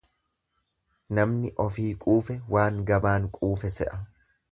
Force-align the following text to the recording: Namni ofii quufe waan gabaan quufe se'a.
Namni 1.19 1.51
ofii 1.65 1.87
quufe 2.05 2.39
waan 2.55 2.79
gabaan 2.93 3.29
quufe 3.37 3.71
se'a. 3.77 4.01